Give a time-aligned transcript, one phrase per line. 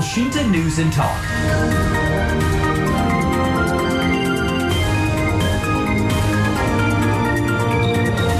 [0.00, 1.12] Elshinta News and Talk.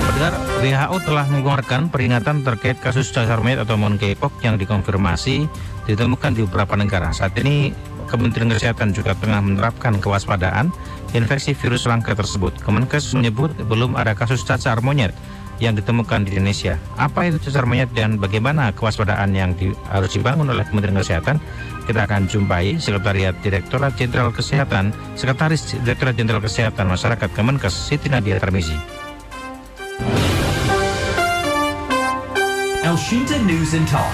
[0.09, 0.35] Pendengar,
[0.65, 5.45] WHO telah mengeluarkan peringatan terkait kasus cacar monyet atau monkeypox yang dikonfirmasi
[5.85, 7.13] ditemukan di beberapa negara.
[7.13, 7.77] Saat ini
[8.09, 10.73] Kementerian Kesehatan juga tengah menerapkan kewaspadaan
[11.13, 12.57] infeksi virus langka tersebut.
[12.65, 15.13] Kemenkes menyebut belum ada kasus cacar monyet
[15.61, 16.81] yang ditemukan di Indonesia.
[16.97, 21.37] Apa itu cacar monyet dan bagaimana kewaspadaan yang di- harus dibangun oleh Kementerian Kesehatan?
[21.85, 28.41] Kita akan jumpai Sekretariat Direktorat Jenderal Kesehatan, Sekretaris Direktorat Jenderal Kesehatan Masyarakat Kemenkes Siti Nadia
[28.41, 28.75] Tarmizi.
[32.81, 34.11] Elshinta News and Talk.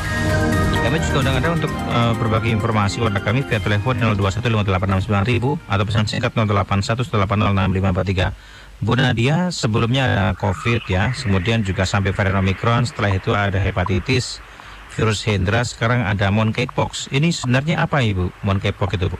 [0.84, 6.06] Kami juga undang Anda untuk eh, berbagi informasi kepada kami via telepon 0215869000 atau pesan
[6.06, 8.65] singkat 0811806543.
[8.76, 14.44] Bu Nadia, sebelumnya ada COVID ya, kemudian juga sampai varian Omicron, setelah itu ada hepatitis,
[14.92, 17.08] virus Hendra, sekarang ada monkeypox.
[17.08, 19.18] Ini sebenarnya apa Ibu, monkeypox itu Bu?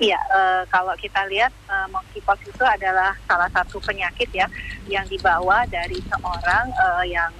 [0.00, 4.48] Iya, eh, kalau kita lihat eh, monkeypox itu adalah salah satu penyakit ya
[4.88, 7.32] yang dibawa dari seorang eh, yang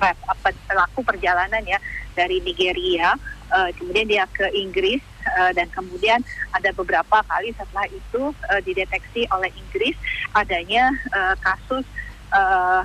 [0.00, 1.76] tra- apa, pelaku perjalanan ya
[2.16, 3.12] dari Nigeria,
[3.54, 5.00] eh, kemudian dia ke Inggris
[5.38, 6.20] eh, dan kemudian
[6.52, 9.94] ada beberapa kali setelah itu eh, dideteksi oleh Inggris
[10.34, 11.86] adanya eh, kasus
[12.34, 12.82] eh,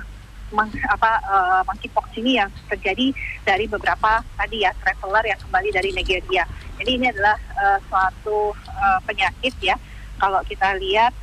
[0.50, 3.10] meng- apa eh, monkeypox ini yang terjadi
[3.42, 6.44] dari beberapa tadi ya traveler yang kembali dari Nigeria.
[6.78, 9.76] Jadi ini adalah eh, suatu eh, penyakit ya.
[10.20, 11.16] Kalau kita lihat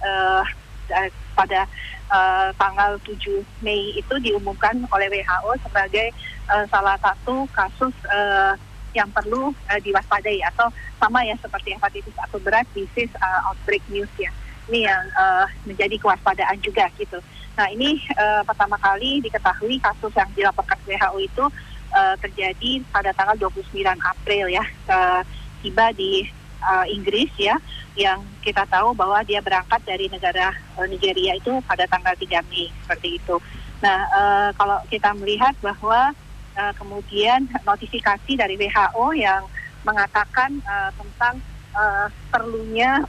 [0.90, 1.70] da- pada
[2.10, 6.08] eh, tanggal 7 Mei itu diumumkan oleh WHO sebagai
[6.50, 8.54] eh, salah satu kasus eh,
[8.98, 14.10] yang perlu eh, diwaspadai atau sama ya seperti hepatitis akut berat disease eh, outbreak news
[14.18, 14.34] ya.
[14.68, 17.22] Ini yang eh, menjadi kewaspadaan juga gitu.
[17.56, 21.46] Nah ini eh, pertama kali diketahui kasus yang dilaporkan WHO itu
[21.94, 24.66] eh, terjadi pada tanggal 29 April ya.
[24.66, 25.22] Eh,
[25.62, 26.24] tiba di
[26.64, 27.58] uh, Inggris ya
[27.98, 32.70] yang kita tahu bahwa dia berangkat dari negara uh, Nigeria itu pada tanggal 3 Mei
[32.86, 33.36] seperti itu.
[33.82, 36.14] Nah, uh, kalau kita melihat bahwa
[36.58, 39.46] uh, kemudian notifikasi dari WHO yang
[39.86, 41.40] mengatakan uh, tentang
[41.78, 43.06] uh, perlunya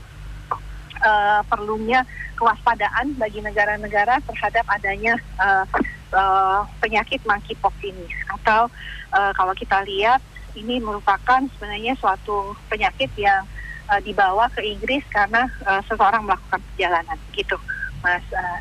[1.03, 2.05] uh, perlunya
[2.39, 5.67] kewaspadaan bagi negara-negara terhadap adanya uh,
[6.15, 8.07] uh, penyakit monkeypox ini.
[8.31, 8.71] Atau
[9.11, 10.23] uh, kalau kita lihat
[10.55, 13.43] ini merupakan sebenarnya suatu penyakit yang
[13.91, 17.19] uh, dibawa ke Inggris karena uh, seseorang melakukan perjalanan.
[17.35, 17.59] Gitu
[17.99, 18.59] Mas uh,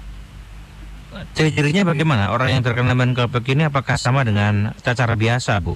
[1.34, 2.30] Ciri-cirinya bagaimana?
[2.30, 5.74] Orang yang terkena monkeypox ini apakah sama dengan cacar biasa Bu?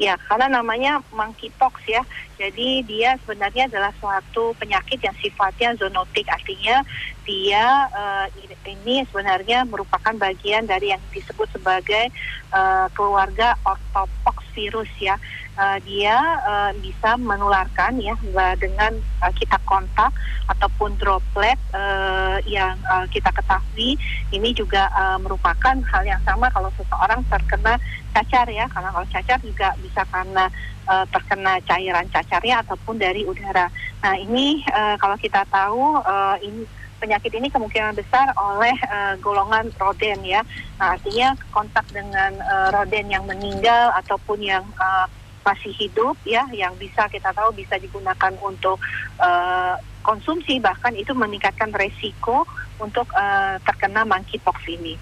[0.00, 2.00] Ya, karena namanya monkeypox ya.
[2.40, 6.80] Jadi dia sebenarnya adalah suatu penyakit yang sifatnya zoonotik, artinya
[7.28, 8.26] dia eh,
[8.64, 12.08] ini sebenarnya merupakan bagian dari yang disebut sebagai
[12.48, 15.20] eh, keluarga orthopox virus ya.
[15.60, 20.08] Eh, dia eh, bisa menularkan ya eh, dengan eh, kita kontak
[20.48, 24.00] ataupun droplet eh, yang eh, kita ketahui
[24.32, 27.76] ini juga eh, merupakan hal yang sama kalau seseorang terkena
[28.16, 30.50] cacar ya karena kalau cacar juga bisa karena
[30.90, 33.70] uh, terkena cairan cacarnya ataupun dari udara.
[34.02, 36.66] Nah ini uh, kalau kita tahu uh, ini
[36.98, 40.44] penyakit ini kemungkinan besar oleh uh, golongan roden ya.
[40.76, 45.08] Nah, artinya kontak dengan uh, roden yang meninggal ataupun yang uh,
[45.40, 48.76] masih hidup ya yang bisa kita tahu bisa digunakan untuk
[49.18, 49.74] uh,
[50.04, 52.44] konsumsi bahkan itu meningkatkan resiko
[52.80, 54.96] untuk uh, terkena monkeypox ini.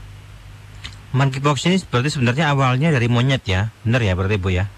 [1.14, 4.68] Monkeypox ini berarti sebenarnya awalnya dari monyet ya, benar ya berarti Bu ya?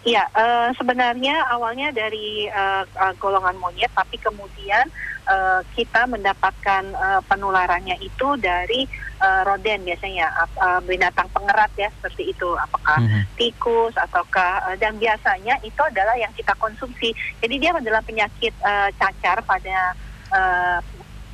[0.00, 4.88] Iya, eh, sebenarnya awalnya dari eh, eh, golongan monyet, tapi kemudian
[5.28, 8.88] eh, kita mendapatkan eh, penularannya itu dari
[9.20, 10.24] eh, roden biasanya,
[10.56, 13.20] eh, binatang pengerat ya seperti itu, apakah Mhm.
[13.36, 17.12] tikus ataukah eh, dan biasanya itu adalah yang kita konsumsi.
[17.36, 19.92] Jadi dia adalah penyakit eh, cacar pada
[20.32, 20.78] eh,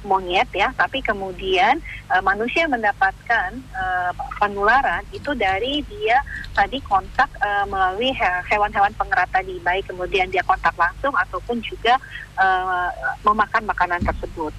[0.06, 1.74] monyet ya, tapi kemudian
[2.14, 6.22] eh, manusia mendapatkan eh, penularan itu dari dia
[6.54, 11.98] tadi kontak eh, melalui he- hewan-hewan pengerat tadi, baik kemudian dia kontak langsung ataupun juga
[12.38, 12.90] eh,
[13.26, 14.54] memakan makanan tersebut.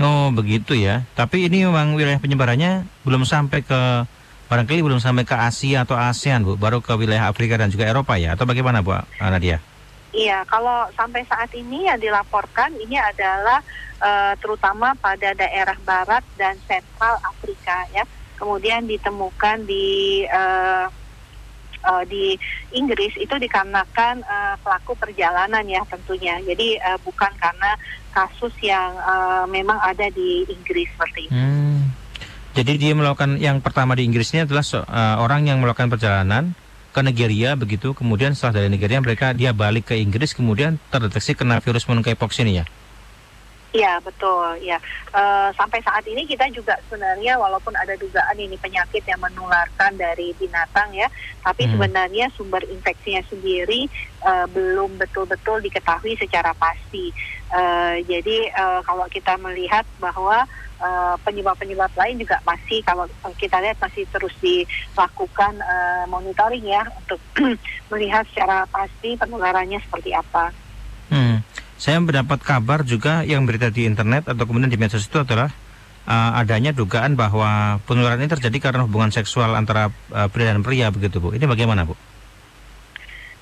[0.00, 1.04] Oh begitu ya.
[1.12, 4.08] Tapi ini memang wilayah penyebarannya belum sampai ke
[4.48, 8.18] barangkali belum sampai ke Asia atau ASEAN Bu, baru ke wilayah Afrika dan juga Eropa
[8.18, 9.62] ya, atau bagaimana Bu Nadia?
[10.10, 13.62] Iya, kalau sampai saat ini yang dilaporkan ini adalah
[14.00, 18.02] eh, terutama pada daerah barat dan sentral Afrika ya.
[18.40, 20.86] Kemudian ditemukan di eh,
[21.84, 22.34] eh, di
[22.72, 26.40] Inggris itu dikarenakan eh, pelaku perjalanan ya tentunya.
[26.40, 27.76] Jadi eh, bukan karena
[28.10, 31.36] kasus yang eh, memang ada di Inggris seperti itu.
[31.36, 31.92] Hmm.
[32.50, 36.56] Jadi dia melakukan yang pertama di Inggris ini adalah eh, orang yang melakukan perjalanan
[36.90, 41.62] ke Nigeria begitu, kemudian setelah dari Nigeria mereka dia balik ke Inggris, kemudian terdeteksi kena
[41.62, 42.64] virus monkeypox ini ya?
[43.70, 44.82] Iya betul ya
[45.14, 50.34] uh, sampai saat ini kita juga sebenarnya walaupun ada dugaan ini penyakit yang menularkan dari
[50.34, 51.06] binatang ya
[51.46, 51.78] tapi hmm.
[51.78, 53.86] sebenarnya sumber infeksinya sendiri
[54.26, 57.14] uh, belum betul-betul diketahui secara pasti
[57.54, 60.46] uh, jadi uh, kalau kita melihat bahwa
[61.28, 63.04] penyebab-penyebab lain juga masih kalau
[63.36, 67.20] kita lihat masih terus dilakukan uh, monitoring ya untuk
[67.92, 70.48] melihat secara pasti penularannya seperti apa.
[71.12, 71.39] Hmm
[71.80, 75.48] saya mendapat kabar juga yang berita di internet atau kemudian di medsos itu adalah
[76.04, 80.92] uh, adanya dugaan bahwa penularan ini terjadi karena hubungan seksual antara uh, pria dan pria
[80.92, 81.32] begitu Bu.
[81.32, 81.96] Ini bagaimana Bu?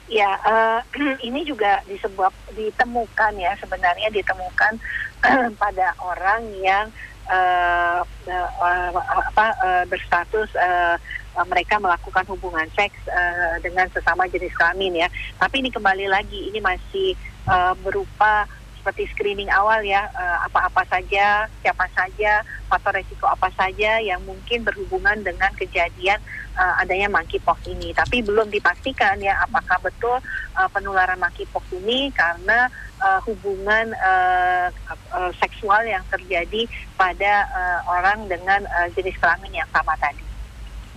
[0.06, 0.78] Ya, uh,
[1.26, 4.72] ini juga disebab ditemukan ya sebenarnya ditemukan
[5.62, 6.86] pada orang yang
[7.26, 10.94] uh, uh, apa uh, berstatus uh,
[11.42, 15.08] mereka melakukan hubungan seks uh, dengan sesama jenis kelamin ya.
[15.42, 17.18] Tapi ini kembali lagi ini masih
[17.48, 18.44] uh, berupa
[18.78, 22.40] seperti screening awal ya uh, apa-apa saja siapa saja
[22.70, 26.16] faktor resiko apa saja yang mungkin berhubungan dengan kejadian
[26.56, 30.16] uh, adanya monkeypox ini tapi belum dipastikan ya apakah betul
[30.56, 32.70] uh, penularan monkeypox ini karena
[33.02, 34.68] uh, hubungan uh,
[35.14, 40.22] uh, seksual yang terjadi pada uh, orang dengan uh, jenis kelamin yang sama tadi.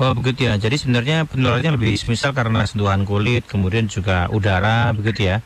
[0.01, 0.57] Oh begitu ya.
[0.57, 5.37] Jadi sebenarnya penularannya lebih misal karena sentuhan kulit, kemudian juga udara, begitu ya?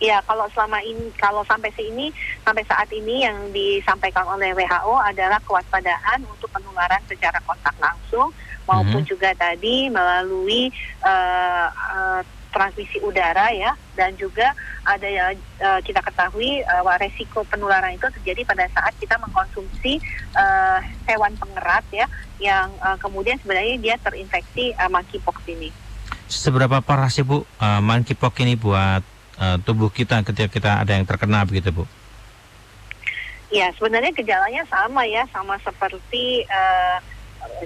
[0.00, 2.08] Ya, kalau selama ini, kalau sampai sini,
[2.40, 8.32] sampai saat ini yang disampaikan oleh WHO adalah kewaspadaan untuk penularan secara kontak langsung
[8.64, 9.10] maupun hmm.
[9.12, 10.72] juga tadi melalui
[11.04, 12.20] uh, uh,
[12.50, 14.52] transmisi udara ya dan juga
[14.82, 15.30] ada ya
[15.62, 20.02] uh, kita ketahui uh, resiko penularan itu terjadi pada saat kita mengkonsumsi
[20.34, 22.06] uh, hewan pengerat ya
[22.42, 25.70] yang uh, kemudian sebenarnya dia terinfeksi uh, monkeypox ini.
[26.30, 29.02] Seberapa parah sih Bu uh, monkeypox ini buat
[29.40, 31.84] uh, tubuh kita ketika kita ada yang terkena begitu Bu?
[33.50, 37.02] Ya sebenarnya gejalanya sama ya sama seperti uh,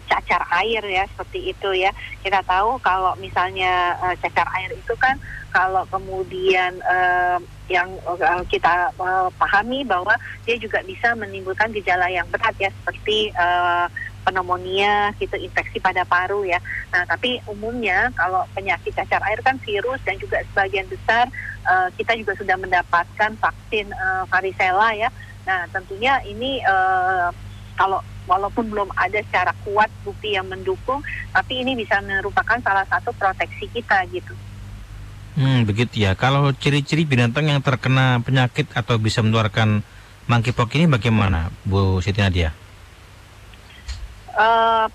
[0.08, 1.90] cacar air ya seperti itu ya
[2.22, 5.18] kita tahu kalau misalnya uh, cacar air itu kan
[5.54, 7.38] kalau kemudian uh,
[7.70, 13.30] yang uh, kita uh, pahami bahwa dia juga bisa menimbulkan gejala yang berat ya seperti
[13.38, 13.86] uh,
[14.24, 16.58] pneumonia gitu infeksi pada paru ya.
[16.90, 21.28] Nah, tapi umumnya kalau penyakit cacar air kan virus dan juga sebagian besar
[21.68, 25.08] uh, kita juga sudah mendapatkan vaksin uh, varicella ya.
[25.44, 27.28] Nah, tentunya ini uh,
[27.76, 31.04] kalau walaupun belum ada secara kuat bukti yang mendukung,
[31.36, 34.32] tapi ini bisa merupakan salah satu proteksi kita gitu.
[35.34, 36.14] Hmm, begitu ya.
[36.14, 39.82] Kalau ciri-ciri binatang yang terkena penyakit atau bisa menularkan
[40.30, 42.63] monkeypox ini bagaimana, Bu Siti Nadia?
[44.34, 44.86] Uh,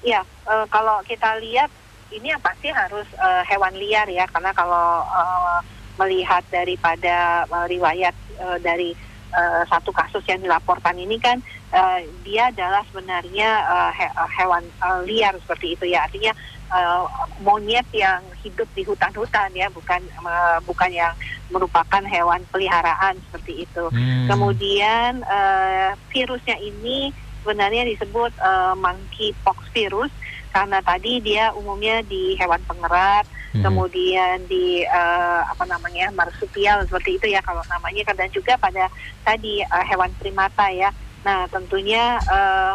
[0.00, 1.68] ya, uh, kalau kita lihat
[2.08, 5.60] ini yang pasti harus uh, hewan liar ya, karena kalau uh,
[6.00, 8.96] melihat daripada uh, riwayat uh, dari
[9.36, 11.40] uh, satu kasus yang dilaporkan ini kan
[11.76, 14.06] uh, dia adalah sebenarnya uh, he
[14.38, 16.32] hewan uh, liar seperti itu ya, artinya
[16.72, 17.04] uh,
[17.42, 21.12] monyet yang hidup di hutan-hutan ya, bukan uh, bukan yang
[21.50, 23.84] merupakan hewan peliharaan seperti itu.
[23.90, 24.30] Hmm.
[24.30, 27.10] Kemudian uh, virusnya ini
[27.46, 30.10] sebenarnya disebut uh, monkeypox virus
[30.50, 33.22] karena tadi dia umumnya di hewan pengerat,
[33.54, 33.62] hmm.
[33.62, 38.90] kemudian di uh, apa namanya marsupial seperti itu ya kalau namanya dan juga pada
[39.22, 40.90] tadi uh, hewan primata ya.
[41.22, 42.74] Nah tentunya uh,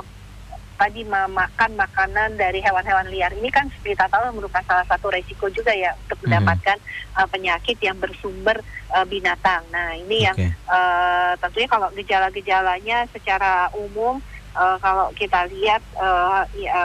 [0.78, 5.74] tadi memakan makanan dari hewan-hewan liar ini kan kita tahu merupakan salah satu resiko juga
[5.74, 6.26] ya untuk hmm.
[6.30, 7.18] mendapatkan hmm.
[7.18, 8.62] uh, penyakit yang bersumber
[8.94, 9.66] uh, binatang.
[9.74, 10.26] Nah ini okay.
[10.30, 10.38] yang
[10.70, 14.22] uh, tentunya kalau gejala-gejalanya secara umum
[14.56, 16.84] uh, kalau kita lihat uh, ya,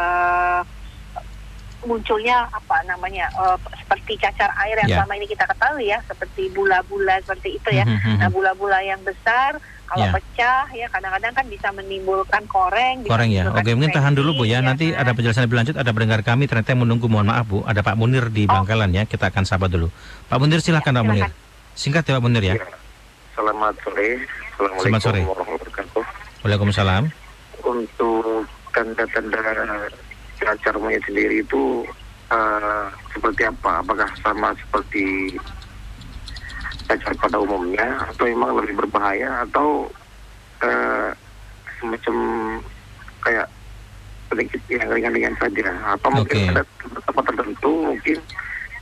[1.87, 4.99] munculnya apa namanya uh, seperti cacar air yang yeah.
[5.01, 7.87] selama ini kita ketahui ya seperti bula-bula seperti itu ya.
[7.87, 8.17] Mm-hmm.
[8.19, 10.15] Nah bula-bula yang besar kalau yeah.
[10.19, 13.07] pecah ya kadang-kadang kan bisa menimbulkan koreng.
[13.07, 13.55] Koreng ya.
[13.55, 14.59] Oke mungkin tahan dulu bu ya.
[14.59, 15.07] ya Nanti kan?
[15.07, 15.77] ada penjelasan lebih lanjut.
[15.79, 17.07] Ada pendengar kami ternyata yang menunggu.
[17.07, 17.59] Mohon maaf bu.
[17.63, 18.51] Ada Pak Munir di oh.
[18.51, 19.07] Bangkalan ya.
[19.07, 19.89] Kita akan sahabat dulu.
[20.27, 21.31] Pak Munir silahkan ya, Pak Munir.
[21.79, 22.55] Singkat ya Pak Munir ya.
[22.59, 22.67] ya.
[23.39, 24.09] Selamat sore.
[24.27, 25.21] Assalamualaikum Selamat sore.
[25.23, 26.03] warahmatullahi wabarakatuh.
[26.43, 27.26] Waalaikumsalam
[27.67, 29.43] untuk tanda-tanda
[30.39, 31.83] cacar monyet sendiri itu
[32.31, 33.83] uh, seperti apa?
[33.83, 35.35] Apakah sama seperti
[36.87, 39.91] cacar pada umumnya atau memang lebih berbahaya atau
[40.63, 41.11] uh,
[41.83, 42.17] semacam
[43.27, 43.49] kayak
[44.31, 45.69] sedikit yang ringan-ringan saja?
[45.97, 48.19] Apa mungkin ada tempat tertentu mungkin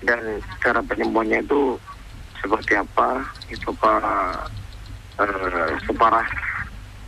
[0.04, 0.20] dan
[0.60, 1.80] cara penyembuhannya itu
[2.44, 3.24] seperti apa?
[3.48, 3.94] Itu apa
[5.22, 6.53] uh, separah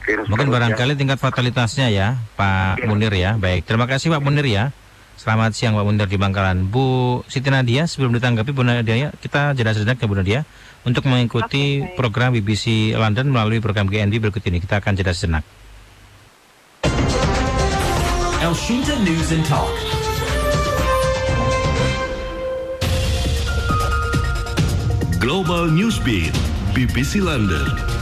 [0.06, 2.86] virus Mungkin barangkali tingkat fatalitasnya ya, Pak ya.
[2.86, 3.34] Munir ya.
[3.34, 4.70] Baik, terima kasih Pak Munir ya.
[5.18, 6.70] Selamat siang Pak Munir di Bangkalan.
[6.70, 10.40] Bu Siti Nadia, sebelum ditanggapi Bu Nadia, kita jeda sejenak ya Bu Nadia
[10.86, 11.96] untuk mengikuti Oke, baik.
[11.98, 14.62] program BBC London melalui program GNB berikut ini.
[14.62, 15.42] Kita akan jeda sejenak.
[18.38, 19.74] Elshinta News and Talk.
[25.18, 26.30] Global Newsbeat,
[26.70, 27.95] BBC London.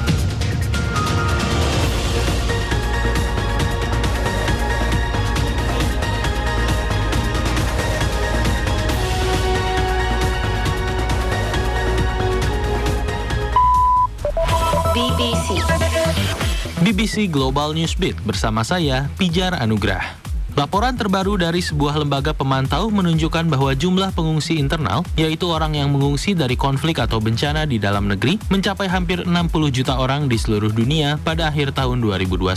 [16.85, 20.21] BBC Global Newsbeat bersama saya, Pijar Anugrah.
[20.53, 26.37] Laporan terbaru dari sebuah lembaga pemantau menunjukkan bahwa jumlah pengungsi internal, yaitu orang yang mengungsi
[26.37, 29.33] dari konflik atau bencana di dalam negeri, mencapai hampir 60
[29.73, 32.53] juta orang di seluruh dunia pada akhir tahun 2021.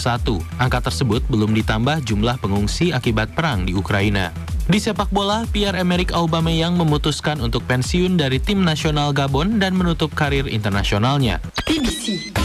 [0.60, 4.36] Angka tersebut belum ditambah jumlah pengungsi akibat perang di Ukraina.
[4.67, 10.51] Di sepak bola, Pierre-Emerick Aubameyang memutuskan untuk pensiun dari tim nasional Gabon dan menutup karir
[10.51, 11.39] internasionalnya.
[11.63, 12.36] BBC.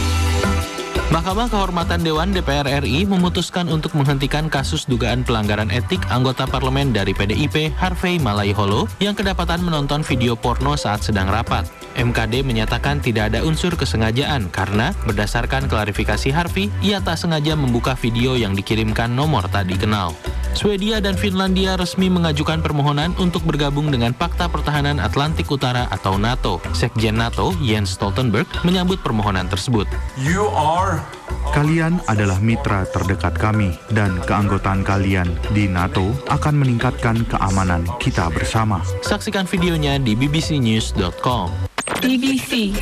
[1.13, 7.13] Mahkamah Kehormatan Dewan DPR RI memutuskan untuk menghentikan kasus dugaan pelanggaran etik anggota parlemen dari
[7.13, 11.69] PDIP Harvey Malaiholo yang kedapatan menonton video porno saat sedang rapat.
[11.93, 18.33] MKD menyatakan tidak ada unsur kesengajaan karena berdasarkan klarifikasi Harvey, ia tak sengaja membuka video
[18.33, 20.17] yang dikirimkan nomor tak dikenal.
[20.53, 26.61] Swedia dan Finlandia resmi mengajukan permohonan untuk bergabung dengan Pakta Pertahanan Atlantik Utara atau NATO.
[26.77, 29.89] Sekjen NATO, Jens Stoltenberg, menyambut permohonan tersebut.
[30.21, 31.01] You are
[31.53, 38.81] Kalian adalah mitra terdekat kami dan keanggotaan kalian di NATO akan meningkatkan keamanan kita bersama.
[39.05, 41.72] Saksikan videonya di bbcnews.com.
[42.03, 42.75] BBC.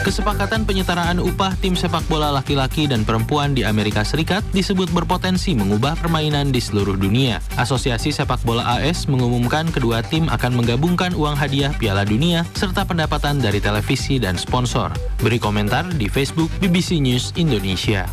[0.00, 5.92] Kesepakatan penyetaraan upah tim sepak bola laki-laki dan perempuan di Amerika Serikat disebut berpotensi mengubah
[6.00, 7.44] permainan di seluruh dunia.
[7.60, 13.44] Asosiasi Sepak Bola AS mengumumkan kedua tim akan menggabungkan uang hadiah Piala Dunia serta pendapatan
[13.44, 14.88] dari televisi dan sponsor.
[15.20, 18.08] Beri komentar di Facebook BBC News Indonesia.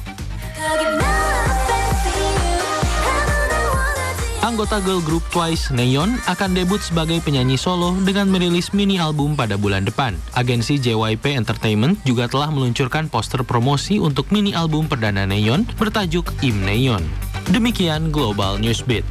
[4.51, 9.55] Anggota girl group Twice, Neon, akan debut sebagai penyanyi solo dengan merilis mini album pada
[9.55, 10.11] bulan depan.
[10.35, 16.67] Agensi JYP Entertainment juga telah meluncurkan poster promosi untuk mini album perdana Neon bertajuk Im
[16.67, 16.99] Neon.
[17.47, 19.07] Demikian Global Newsbeat.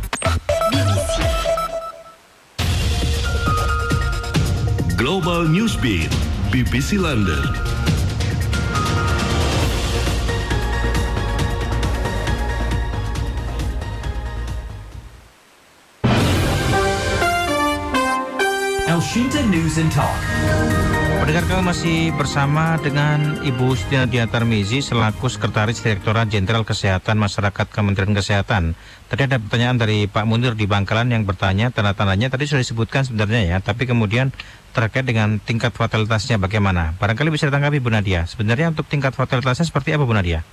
[5.01, 6.13] Global Newsbeat,
[6.53, 7.70] BBC London.
[19.01, 20.13] Elshinta News and Talk.
[21.25, 27.65] Pendengar kami masih bersama dengan Ibu Siti Nadia Tarmizi selaku Sekretaris Direktorat Jenderal Kesehatan Masyarakat
[27.73, 28.77] Kementerian Kesehatan.
[29.09, 33.57] Tadi ada pertanyaan dari Pak Munir di Bangkalan yang bertanya tanda-tandanya tadi sudah disebutkan sebenarnya
[33.57, 34.37] ya, tapi kemudian
[34.77, 36.93] terkait dengan tingkat fatalitasnya bagaimana?
[37.01, 38.29] Barangkali bisa ditanggapi Bu Nadia.
[38.29, 40.45] Sebenarnya untuk tingkat fatalitasnya seperti apa Bu Nadia?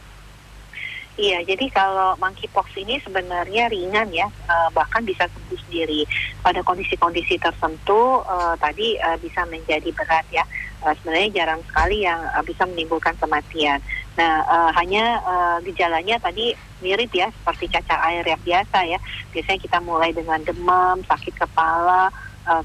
[1.18, 6.06] Iya, jadi kalau monkeypox ini sebenarnya ringan ya, eh, bahkan bisa sembuh sendiri.
[6.46, 10.46] Pada kondisi-kondisi tertentu eh, tadi eh, bisa menjadi berat ya.
[10.78, 13.82] Sebenarnya jarang sekali yang bisa menimbulkan kematian.
[14.14, 14.46] Nah,
[14.78, 15.20] hanya
[15.66, 16.54] gejalanya tadi
[16.86, 19.02] mirip ya, seperti cacar air yang biasa ya.
[19.34, 22.14] Biasanya kita mulai dengan demam, sakit kepala,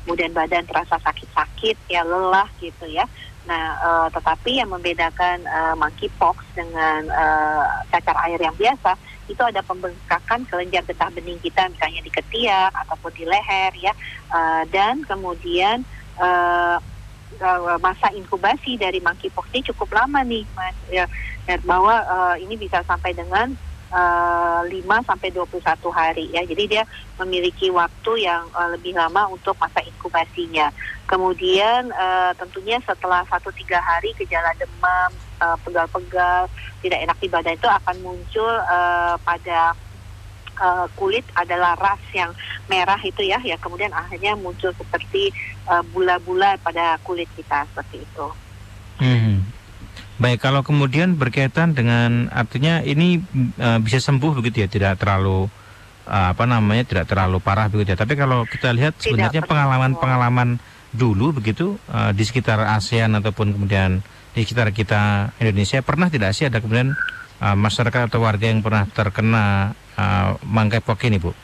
[0.04, 3.09] kemudian badan terasa sakit-sakit, ya lelah gitu ya.
[3.42, 8.94] Nah, eh, tetapi yang membedakan eh, monkeypox dengan eh, cacar air yang biasa
[9.26, 13.92] itu ada pembengkakan kelenjar getah bening kita, misalnya di ketiak ataupun di leher ya,
[14.32, 15.84] Eh, dan kemudian
[16.22, 16.76] eh,
[17.82, 21.04] masa inkubasi dari monkeypox ini cukup lama nih, mas, ya,
[21.66, 23.52] bahwa eh, ini bisa sampai dengan
[23.92, 25.61] eh, 5 sampai 21
[25.92, 26.42] hari ya.
[26.49, 26.82] Jadi dia
[27.20, 30.72] memiliki waktu yang eh, lebih lama untuk masa inkubasinya.
[31.06, 35.11] Kemudian eh, tentunya setelah satu tiga hari gejala demam,
[35.44, 36.49] eh, pegal-pegal,
[36.80, 39.76] tidak enak di badan itu akan muncul eh, pada
[40.56, 42.32] eh, kulit adalah ras yang
[42.66, 45.30] merah itu ya, ya kemudian akhirnya muncul seperti
[45.68, 48.26] eh, bula-bula pada kulit kita seperti itu.
[49.02, 49.41] Hmm.
[50.23, 53.19] Baik, kalau kemudian berkaitan dengan artinya ini
[53.59, 55.50] eh, bisa sembuh begitu ya, tidak terlalu
[56.07, 57.99] eh, apa namanya, tidak terlalu parah begitu ya.
[57.99, 60.62] Tapi kalau kita lihat sebenarnya pengalaman-pengalaman
[60.95, 63.99] dulu begitu eh, di sekitar ASEAN ataupun kemudian
[64.31, 66.95] di sekitar kita Indonesia pernah tidak sih ada kemudian
[67.43, 71.35] eh, masyarakat atau warga yang pernah terkena eh, monkeypox ini, Bu?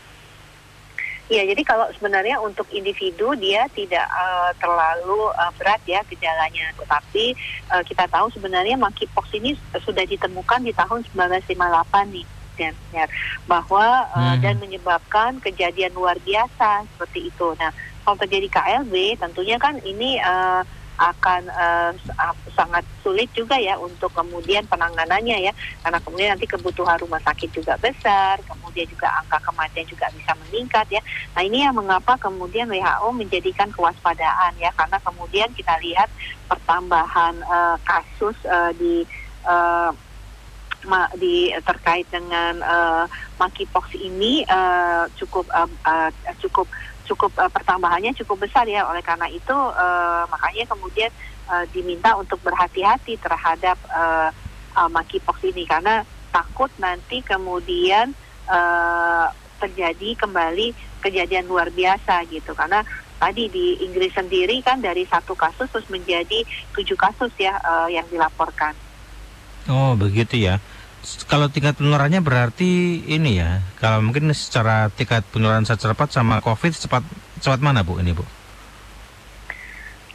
[1.29, 7.37] Iya, jadi kalau sebenarnya untuk individu dia tidak eh, terlalu eh, berat ya gejalanya, tetapi
[7.69, 9.53] eh, kita tahu sebenarnya monkeypox ini
[9.85, 12.27] sudah ditemukan di tahun 1958 nih.
[12.59, 13.07] kematian ya,
[13.47, 14.43] bahwa uh, Hmm.
[14.43, 17.55] dan menyebabkan kejadian luar biasa seperti itu.
[17.55, 17.71] Nah,
[18.03, 20.67] kalau terjadi KLB tentunya kan ini uh,
[20.99, 25.53] akan uh, sa- sangat sulit juga ya untuk kemudian penanganannya ya.
[25.81, 30.87] Karena kemudian nanti kebutuhan rumah sakit juga besar kemudian juga angka kematian juga bisa meningkat
[30.91, 31.01] ya.
[31.39, 34.71] Nah ini yang mengapa kemudian WHO menjadikan kewaspadaan ya.
[34.75, 36.11] Karena kemudian kita lihat
[36.51, 38.95] pertambahan eh, kasus eh, di
[40.87, 43.05] ma- di terkait dengan eh,
[43.39, 46.67] monkeypox ini eh, cukup eh, eh, cukup
[47.09, 51.11] cukup eh, pertambahannya cukup besar ya oleh karena itu eh, makanya kemudian
[51.49, 54.29] eh, diminta untuk berhati-hati terhadap eh,
[54.77, 58.13] eh, monkeypox ini karena takut nanti kemudian
[58.47, 59.27] eh,
[59.59, 62.85] terjadi kembali kejadian luar biasa gitu karena
[63.19, 66.47] tadi di Inggris sendiri kan dari satu kasus terus menjadi
[66.77, 68.77] tujuh kasus ya eh, yang dilaporkan.
[69.69, 70.63] Oh begitu ya.
[71.31, 73.63] Kalau tingkat penularannya berarti ini ya.
[73.79, 77.03] Kalau mungkin secara tingkat penularan secara cepat sama COVID cepat
[77.39, 78.27] cepat mana bu ini bu?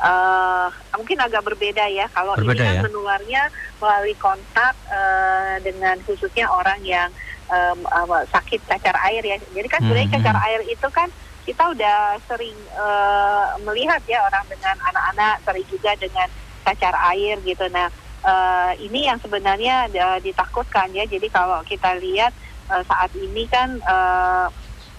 [0.04, 0.68] eh
[1.00, 2.12] mungkin agak berbeda ya.
[2.12, 2.82] Kalau Berbeda ini kan ya?
[2.84, 3.42] menularnya
[3.80, 7.08] melalui kontak eh, dengan khususnya orang yang
[7.48, 9.40] em, apa, sakit cacar air ya.
[9.40, 10.48] Jadi kan sebenarnya Hmm, cacar hmm.
[10.52, 11.08] air itu kan
[11.48, 16.28] kita udah sering eh, melihat ya orang dengan anak-anak sering juga dengan
[16.68, 17.64] cacar air gitu.
[17.72, 17.88] Nah
[18.26, 21.06] eh, ini yang sebenarnya eh, ditakutkan ya.
[21.06, 22.34] Jadi kalau kita lihat
[22.72, 24.48] eh, saat ini kan eh,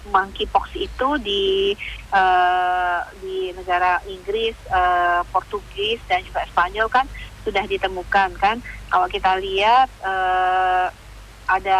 [0.05, 1.73] monkeypox itu di
[2.13, 7.05] eh, di negara Inggris, eh, Portugis dan juga Spanyol kan
[7.43, 8.57] sudah ditemukan kan.
[8.89, 10.87] Kalau kita lihat eh,
[11.47, 11.79] ada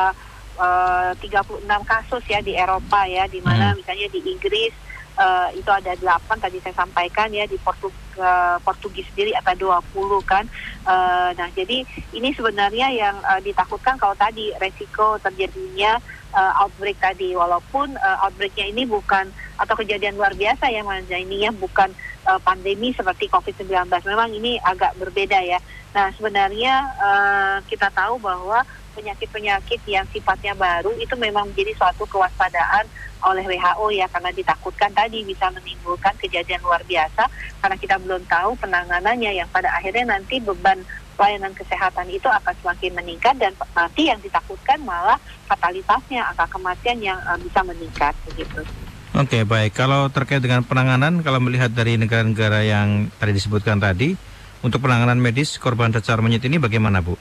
[0.57, 3.77] eh, 36 kasus ya di Eropa ya, di mana Hmm.
[3.77, 4.73] misalnya di Inggris
[5.15, 10.21] eh, itu ada 8 tadi saya sampaikan ya di Portu, eh, Portugis sendiri ada 20
[10.27, 10.45] kan.
[10.85, 15.97] Eh, nah jadi ini sebenarnya yang eh, ditakutkan kalau tadi resiko terjadinya
[16.35, 17.33] eh, outbreak tadi.
[17.33, 21.89] Walaupun eh, outbreaknya ini bukan atau kejadian luar biasa ya Mas ini ya bukan
[22.27, 25.59] eh, pandemi seperti COVID-19 memang ini agak berbeda ya.
[25.95, 28.63] Nah sebenarnya eh, kita tahu bahwa
[28.95, 32.87] penyakit-penyakit yang sifatnya baru itu memang menjadi suatu kewaspadaan
[33.25, 37.27] oleh WHO ya karena ditakutkan tadi bisa menimbulkan kejadian luar biasa
[37.59, 40.79] karena kita belum tahu penanganannya yang pada akhirnya nanti beban
[41.15, 47.17] pelayanan kesehatan itu akan semakin meningkat dan nanti yang ditakutkan malah fatalitasnya angka kematian yang
[47.17, 48.61] eh, bisa meningkat begitu.
[49.15, 49.71] Oke baik.
[49.71, 54.11] Kalau terkait dengan penanganan, kalau melihat dari negara-negara yang tadi disebutkan tadi,
[54.59, 57.15] untuk penanganan medis korban cacar monyet ini bagaimana bu?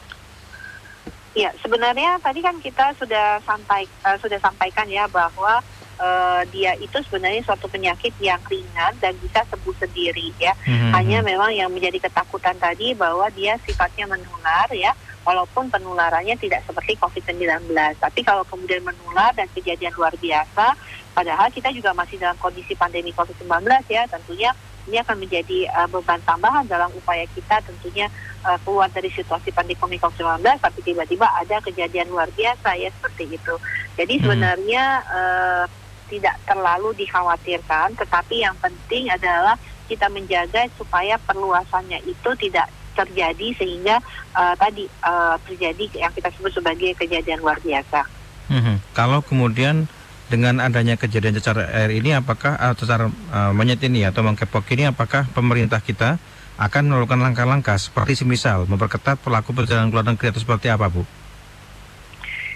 [1.35, 5.59] Ya, sebenarnya tadi kan kita sudah sampai eh, sudah sampaikan ya bahwa
[5.99, 10.55] eh, dia itu sebenarnya suatu penyakit yang ringan dan bisa sembuh sendiri ya.
[10.62, 10.94] Mhm.
[10.94, 14.94] Hanya memang yang menjadi ketakutan tadi bahwa dia sifatnya menular ya,
[15.27, 17.66] walaupun penularannya tidak seperti COVID-19.
[17.99, 20.77] Tapi kalau kemudian menular dan kejadian luar biasa,
[21.16, 24.55] padahal kita juga masih dalam kondisi pandemi COVID-19 ya, tentunya
[24.88, 28.07] ini akan menjadi uh, beban tambahan dalam upaya kita tentunya
[28.44, 33.55] uh, keluar dari situasi pandemi COVID-19, tapi tiba-tiba ada kejadian luar biasa ya seperti itu.
[33.97, 34.23] Jadi Hmm.
[34.25, 35.64] sebenarnya uh,
[36.12, 39.57] tidak terlalu dikhawatirkan, tetapi yang penting adalah
[39.88, 43.99] kita menjaga supaya perluasannya itu tidak terjadi sehingga
[44.38, 48.07] uh, tadi uh, terjadi yang kita sebut sebagai kejadian luar biasa.
[48.53, 48.94] Mhm.
[48.94, 49.88] Kalau kemudian
[50.35, 54.90] dengan adanya kejadian cacar air ini, apakah uh, cacar uh, monyet ini atau monkeypox ini,
[54.90, 56.18] apakah pemerintah kita
[56.59, 61.07] akan melakukan langkah-langkah seperti semisal memperketat pelaku perjalanan luar negeri atau seperti apa, Bu?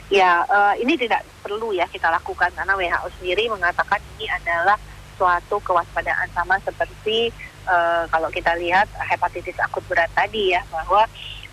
[0.09, 4.79] Ya, eh, ini tidak perlu ya kita lakukan karena WHO sendiri mengatakan ini adalah
[5.21, 7.29] suatu kewaspadaan sama seperti
[7.67, 11.05] eh, kalau kita lihat hepatitis akut berat tadi ya bahwa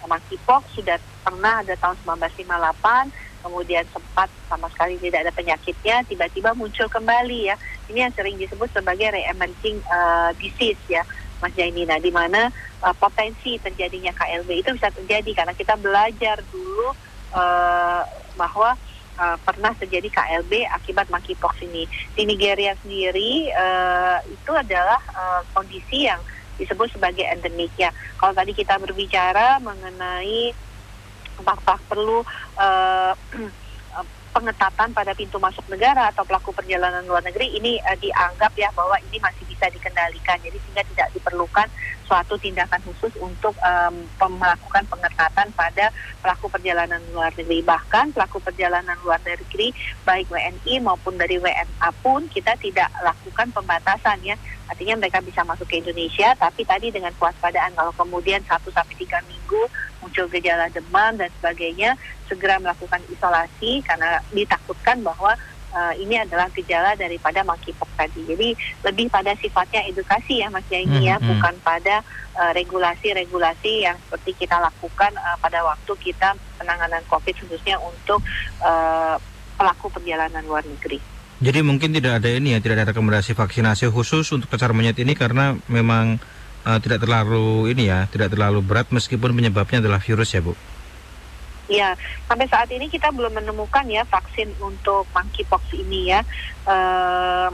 [0.05, 6.89] monkeypox sudah pernah ada tahun 1958 kemudian sempat sama sekali tidak ada penyakitnya tiba-tiba muncul
[6.89, 7.55] kembali ya
[7.93, 11.05] ini yang sering disebut sebagai re-emerging eh, disease ya
[11.37, 12.49] Mas Jaini nah di mana
[12.81, 16.89] eh, potensi terjadinya KLB itu bisa terjadi karena kita belajar dulu
[17.37, 18.01] eh,
[18.33, 18.73] bahwa
[19.19, 21.87] uh, pernah terjadi KLB akibat monkeypox ini.
[22.15, 26.19] Di Nigeria sendiri uh, itu adalah uh, kondisi yang
[26.55, 27.91] disebut sebagai endemik ya.
[28.15, 30.55] Kalau tadi kita berbicara mengenai
[31.39, 32.23] apakah perlu
[32.59, 33.13] uh,
[34.35, 38.99] pengetatan pada pintu masuk negara atau pelaku perjalanan luar negeri ini uh, dianggap ya bahwa
[39.07, 40.35] ini masih bisa dikendalikan.
[40.43, 41.67] Jadi sehingga tidak diperlukan
[42.05, 43.95] suatu tindakan khusus untuk um,
[44.37, 45.89] melakukan pengetatan pada
[46.21, 47.63] pelaku perjalanan luar negeri.
[47.63, 54.21] Bahkan pelaku perjalanan luar negeri baik WNI maupun dari WNA pun kita tidak lakukan pembatasan
[54.21, 54.37] ya.
[54.65, 59.21] Artinya mereka bisa masuk ke Indonesia, tapi tadi dengan kewaspadaan kalau kemudian 1 sampai 3
[59.29, 59.61] minggu
[60.05, 61.97] muncul gejala demam dan sebagainya,
[62.29, 65.33] segera melakukan isolasi karena ditakutkan bahwa
[65.73, 68.21] uh, ini adalah gejala daripada monkeypox tadi.
[68.23, 68.49] Jadi
[68.85, 71.29] lebih pada sifatnya edukasi ya Mas Jaini ya, Hmm, hmm.
[71.35, 71.95] bukan pada
[72.37, 78.23] uh, regulasi-regulasi yang seperti kita lakukan uh, pada waktu kita penanganan COVID khususnya untuk
[78.63, 79.17] uh,
[79.57, 80.99] pelaku perjalanan luar negeri.
[81.35, 85.19] Jadi mungkin tidak ada ini ya, tidak ada rekomendasi vaksinasi khusus untuk cacar monyet ini
[85.19, 86.15] karena memang
[86.65, 90.53] eh, tidak terlalu ini ya, tidak terlalu berat meskipun penyebabnya adalah virus ya Bu.
[91.65, 91.97] Ya,
[92.29, 96.21] sampai saat ini kita belum menemukan ya vaksin untuk monkeypox ini ya.
[96.69, 97.49] Eh,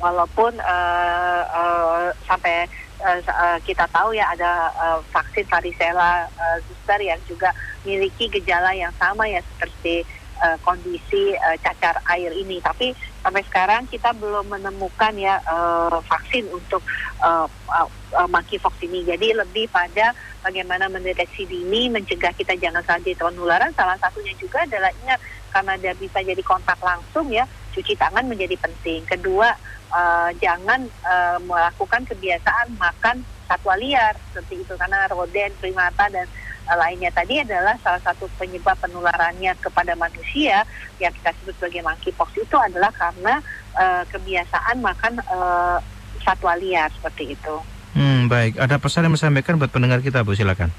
[0.00, 2.64] walaupun eh, eh, sampai
[3.02, 7.52] sa- eh, kita tahu ya ada eh, vaksin varicella eh, zoster yang juga
[7.84, 10.08] miliki gejala yang sama ya seperti
[10.40, 12.64] eh, kondisi eh, cacar air ini.
[12.64, 16.82] Tapi sampai sekarang kita belum menemukan ya eh, vaksin untuk
[17.22, 19.06] eh, eh, monkeypox ini.
[19.06, 23.70] Jadi lebih pada bagaimana mendeteksi dini, mencegah kita jangan sampai penularan.
[23.78, 25.20] Salah satunya juga adalah ingat
[25.54, 29.06] karena dia bisa jadi kontak langsung ya, cuci tangan menjadi penting.
[29.06, 29.54] Kedua,
[29.94, 36.26] eh, jangan eh, melakukan kebiasaan makan satwa liar seperti itu karena roden, primata dan
[36.66, 40.62] lainnya tadi adalah salah satu penyebab penularannya kepada manusia
[41.02, 43.42] yang kita sebut sebagai monkeypox itu adalah karena
[43.76, 45.78] eh, kebiasaan makan eh,
[46.22, 47.56] satwa liar seperti itu.
[47.92, 48.56] Hmm, baik.
[48.56, 50.72] Ada pesan yang disampaikan buat pendengar kita Bu, silakan.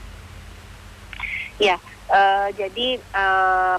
[1.62, 1.78] Ya,
[2.10, 3.78] eh, jadi eh,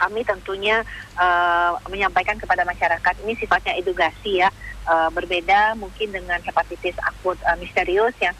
[0.00, 0.82] kami tentunya
[1.20, 4.50] eh, menyampaikan kepada masyarakat ini sifatnya edukasi ya,
[4.82, 8.34] Eh, berbeda mungkin dengan hepatitis akut eh, misterius yang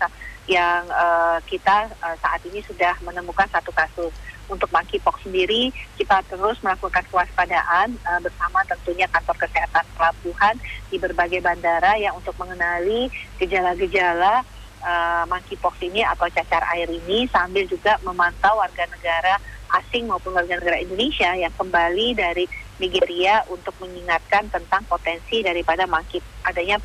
[0.51, 4.13] yang eh, kita eh, saat ini sudah menemukan satu kasus.
[4.51, 10.55] Untuk monkeypox sendiri kita terus melakukan kewaspadaan eh, bersama tentunya kantor kesehatan pelabuhan
[10.91, 13.09] di berbagai bandara ya untuk mengenali
[13.41, 14.45] gejala-gejala
[14.83, 19.39] uh, monkeypox ini atau cacar air ini sambil juga memantau warga negara
[19.81, 22.45] asing maupun warga negara Indonesia yang kembali dari
[22.81, 26.81] Nigeria untuk mengingatkan tentang potensi daripada monkey adanya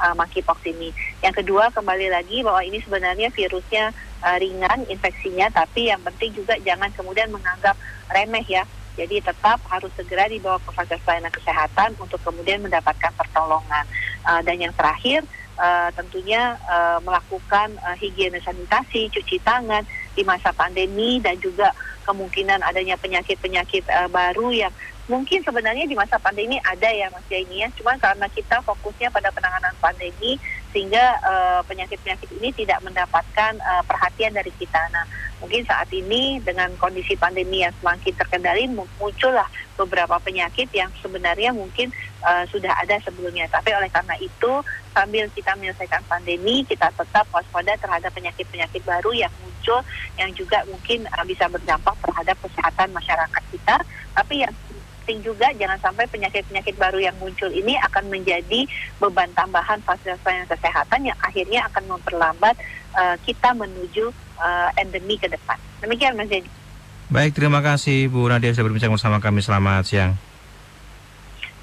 [0.00, 0.90] uh, monkeypox ini.
[1.20, 3.92] Yang kedua kembali lagi bahwa ini sebenarnya virusnya
[4.24, 7.76] uh, ringan infeksinya tapi yang penting juga jangan kemudian menganggap
[8.10, 8.64] remeh ya.
[8.96, 13.84] Jadi tetap harus segera dibawa ke fasilitas pelayanan kesehatan untuk kemudian mendapatkan pertolongan.
[14.24, 15.20] Uh, dan yang terakhir
[15.60, 19.84] uh, tentunya uh, melakukan uh, higiene sanitasi, cuci tangan
[20.16, 21.76] di masa pandemi dan juga
[22.08, 24.72] kemungkinan adanya penyakit-penyakit uh, baru yang
[25.06, 29.30] mungkin sebenarnya di masa pandemi ada ya Mas Jaini ya, cuman karena kita fokusnya pada
[29.30, 30.38] penanganan pandemi
[30.74, 34.76] sehingga uh, penyakit-penyakit ini tidak mendapatkan uh, perhatian dari kita.
[34.92, 35.08] Nah,
[35.40, 39.48] mungkin saat ini dengan kondisi pandemi yang semakin terkendali mu- muncullah
[39.80, 41.88] beberapa penyakit yang sebenarnya mungkin
[42.20, 43.48] uh, sudah ada sebelumnya.
[43.48, 44.52] Tapi oleh karena itu
[44.92, 49.80] sambil kita menyelesaikan pandemi, kita tetap waspada terhadap penyakit-penyakit baru yang muncul
[50.20, 53.76] yang juga mungkin uh, bisa berdampak terhadap kesehatan masyarakat kita.
[54.12, 54.52] Tapi yang
[55.06, 58.66] penting juga jangan sampai penyakit-penyakit baru yang muncul ini akan menjadi
[58.98, 62.58] beban tambahan fasilitas pelayanan kesehatan yang akhirnya akan memperlambat
[62.98, 64.10] uh, kita menuju
[64.42, 65.54] uh, endemi ke depan.
[65.78, 66.50] Demikian Mas Jadi.
[67.06, 69.38] Baik, terima kasih Bu Nadia sudah berbincang bersama kami.
[69.46, 70.18] Selamat siang.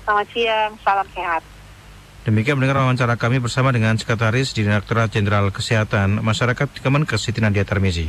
[0.08, 1.44] Selamat siang, salam sehat.
[2.24, 8.08] Demikian mendengar wawancara kami bersama dengan Sekretaris Direktorat Jenderal Kesehatan Masyarakat Kemenkes Siti Nadia Tarmizi.